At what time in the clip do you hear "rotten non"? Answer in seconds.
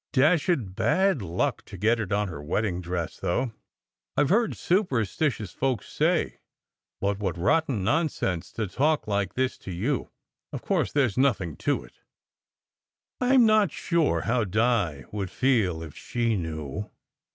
7.37-8.09